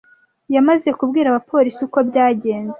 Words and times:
Yamaze 0.55 0.89
kubwira 0.99 1.27
abapolisi 1.29 1.79
uko 1.87 1.99
byagenze. 2.09 2.69